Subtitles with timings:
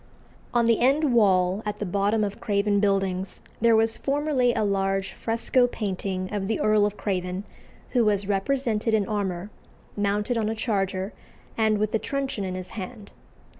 [0.51, 5.11] On the end wall at the bottom of Craven Buildings there was formerly a large
[5.13, 7.43] fresco painting of the Earl of Craven,
[7.91, 9.51] who was represented in armour,
[9.95, 11.13] mounted on a charger,
[11.55, 13.11] and with a truncheon in his hand.